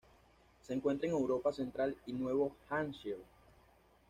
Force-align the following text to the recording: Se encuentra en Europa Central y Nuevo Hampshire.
Se 0.65 0.73
encuentra 0.73 1.07
en 1.07 1.13
Europa 1.13 1.53
Central 1.53 1.95
y 2.07 2.13
Nuevo 2.13 2.55
Hampshire. 2.71 3.21